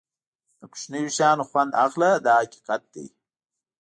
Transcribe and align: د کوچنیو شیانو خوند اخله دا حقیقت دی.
د 0.59 0.61
کوچنیو 0.71 1.13
شیانو 1.15 1.43
خوند 1.49 1.71
اخله 1.85 2.09
دا 2.25 2.33
حقیقت 2.41 2.81
دی. 2.93 3.07